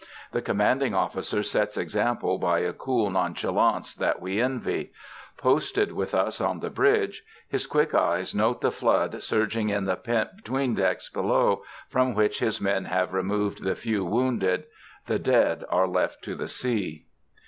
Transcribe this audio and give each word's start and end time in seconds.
The 0.31 0.41
commanding 0.41 0.95
officer 0.95 1.43
sets 1.43 1.77
example 1.77 2.39
by 2.39 2.61
a 2.61 2.73
cool 2.73 3.11
nonchalance 3.11 3.93
that 3.93 4.19
we 4.19 4.41
envy. 4.41 4.93
Posted 5.37 5.91
with 5.91 6.15
us 6.15 6.41
on 6.41 6.59
the 6.59 6.71
bridge, 6.71 7.21
his 7.47 7.67
quick 7.67 7.93
eyes 7.93 8.33
note 8.33 8.61
the 8.61 8.71
flood 8.71 9.21
surging 9.21 9.69
in 9.69 9.85
the 9.85 9.95
pent 9.95 10.43
'tween 10.43 10.73
decks 10.73 11.07
below, 11.07 11.61
from 11.87 12.15
which 12.15 12.39
his 12.39 12.59
men 12.59 12.85
have 12.85 13.13
removed 13.13 13.61
the 13.63 13.75
few 13.75 14.03
wounded. 14.03 14.63
The 15.05 15.19
dead 15.19 15.65
are 15.69 15.87
left 15.87 16.23
to 16.23 16.33
the 16.35 16.47
sea. 16.47 17.05